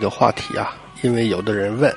[0.00, 1.94] 这个话题啊，因为有的人问，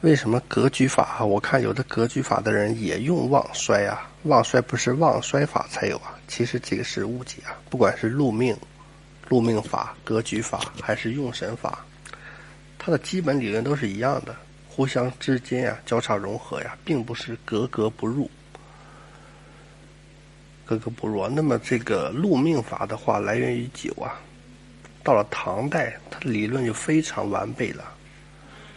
[0.00, 1.24] 为什么格局法啊？
[1.24, 6.18] 我看有的格局法的人也用旺衰啊，旺衰不是旺衰法才有啊？
[6.26, 8.56] 其实这个是误解啊，不管是禄命、
[9.28, 11.86] 禄命法、格局法还是用神法，
[12.80, 14.34] 它的基本理论都是一样的，
[14.68, 18.28] 互相之间呀交叉融合呀，并不是格格不入，
[20.64, 21.28] 格格不入。
[21.28, 24.18] 那么这个禄命法的话，来源于九啊。
[25.04, 27.84] 到了唐代，它的理论就非常完备了。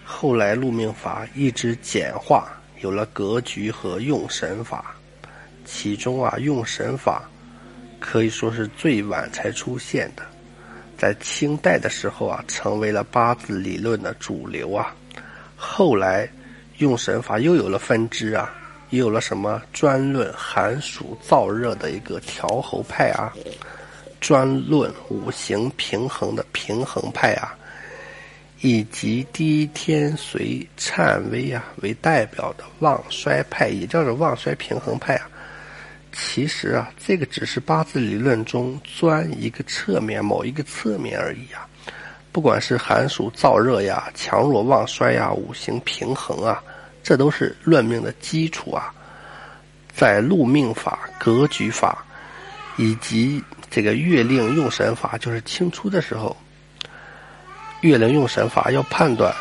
[0.05, 2.49] 后来禄命法一直简化，
[2.81, 4.93] 有了格局和用神法。
[5.65, 7.29] 其中啊，用神法
[7.99, 10.23] 可以说是最晚才出现的，
[10.97, 14.95] 在清代的时候啊，成为了八字理论的主流啊。
[15.57, 16.29] 后来
[16.77, 18.53] 用神法又有了分支啊，
[18.91, 23.33] 又有了什么专论寒暑燥热的一个调候派啊。
[24.19, 27.55] 专论五行平衡的平衡派啊，
[28.61, 35.29] 以及低天随颤微啊为代表的旺衰派，也叫做旺衰平衡派啊。
[36.11, 41.67] 其实啊，这个只是八字理论中钻一个侧面、某一个侧面而已啊。
[42.31, 46.63] 不管是寒暑燥热呀、强弱旺衰呀、五行平衡啊，
[47.03, 48.93] 这都是论命的基础啊。
[49.95, 52.05] 在禄命法、格局法
[52.77, 56.35] 以及这个月令用神法就是清初的时候，
[57.81, 59.33] 月令用神法要判断，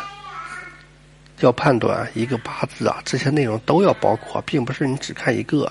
[1.40, 5.70] 要判断一个八字啊，这些内容都要包括，并不是你只看一个。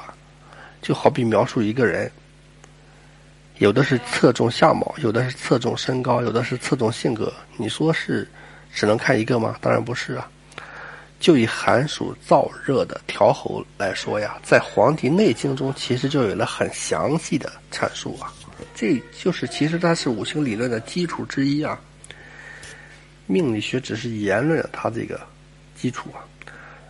[0.81, 2.12] 就好比描述一个人，
[3.58, 7.34] 有的是侧重相貌，有的是侧重身高，有的是侧重性格。
[7.58, 8.28] 你说是
[8.72, 9.56] 只能看一个吗？
[9.59, 10.30] 当然不是啊。
[11.20, 18.32] 就以寒暑燥热的调候来说呀，在《黄帝内经》中其实就有了很详细的阐述啊。
[18.76, 21.80] 这就是其实它是五行理论的基础之一啊。
[23.28, 25.20] 命理学只是言论它这个
[25.76, 26.22] 基础啊，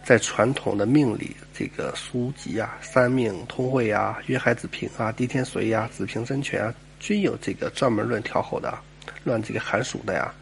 [0.03, 8.77] 在传统的命理这个书籍啊，《三命通会》啊，《约海子平》啊，《地天随》呀，《子平真诠》啊，均有这个专门论调候的，
[9.23, 10.33] 论这个寒暑的呀。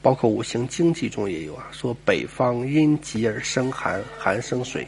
[0.00, 4.82] 包括五行经济中也有啊，说北方阴极而生寒，寒生水；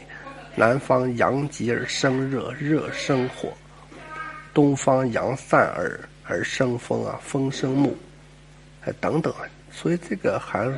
[0.55, 3.51] 南方阳极而生热，热生火。
[4.53, 7.95] 东方阳散而而生风啊，风生木，
[8.85, 9.33] 哎等等，
[9.71, 10.77] 所以这个寒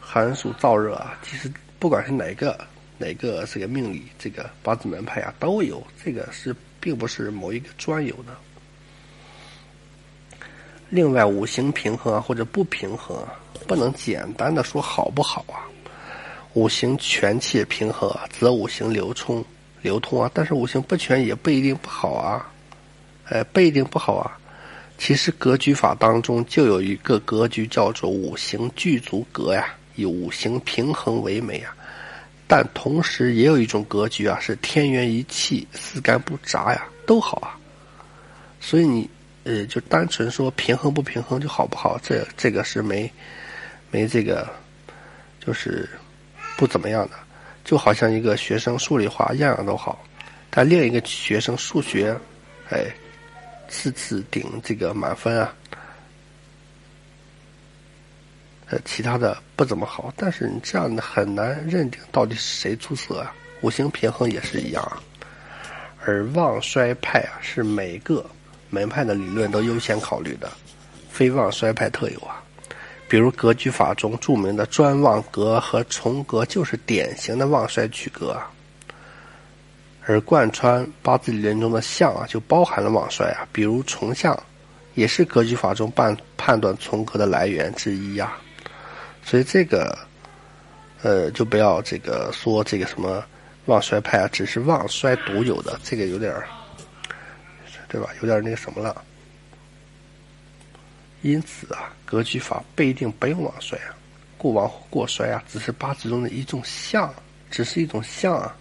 [0.00, 2.58] 寒暑燥热啊，其实不管是哪个
[2.98, 8.36] 哪个这个命理这个八字门派啊，都有这个是并不是某一个专有的。
[10.94, 13.32] 另外，五行平衡啊或者不平衡啊，
[13.66, 15.64] 不能简单的说好不好啊。
[16.52, 19.42] 五行全气平衡啊，则五行流冲
[19.80, 22.46] 流通啊，但是五行不全也不一定不好啊。
[23.24, 24.36] 哎，不一定不好啊。
[24.98, 31.74] 其实格局法当中就有一个格局叫做五行具足格呀，以五行平衡为美啊。
[32.46, 37.56] 但同时也有一种格局啊，是天元一气，四干不杂呀，都好啊。
[38.60, 39.08] 所以你
[39.44, 43.10] 呃，就单纯说平衡不平衡就好不好，这这个是没
[43.90, 44.48] 没这个，
[45.40, 45.88] 就是
[46.56, 47.16] 不怎么样的。
[47.64, 50.04] 就好像一个学生数理化样样都好，
[50.50, 52.16] 但另一个学生数学，
[52.70, 52.86] 哎。
[53.68, 55.54] 次次顶这个满分啊，
[58.66, 63.34] 呃，其他的不怎么好，但是你这样的很难认定到底是谁出色啊。
[63.62, 65.00] 五行平衡也是一样啊，
[66.04, 68.28] 而旺衰派啊是每个
[68.72, 70.50] 门派的理论都优先考虑的，
[71.10, 72.42] 非旺衰派特有啊。
[73.06, 78.50] 比如格局法中著名的专旺格和重格就是典型的旺衰取格啊。
[80.06, 84.36] 而贯穿八字理论中的相啊，就包含了旺衰啊，比如重相，
[84.94, 88.32] 也是格局法中判判断从格的来源之一呀。
[89.22, 89.96] 所以这个，
[91.02, 93.22] 呃，就不要这个说这个什么
[93.66, 96.48] 旺衰派啊，只是旺衰独有的，这个有点儿，
[97.92, 98.08] 对吧？
[98.22, 99.04] 有点那个什么了。
[101.20, 103.94] 因此啊，格局法不一定不用旺衰啊，
[104.38, 107.14] 过旺或过衰啊，只是八字中的一种相，
[107.50, 108.56] 只是一种相啊。